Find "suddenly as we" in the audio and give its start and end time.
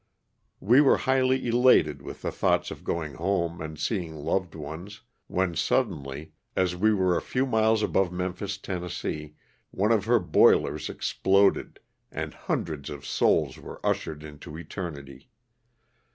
5.55-6.91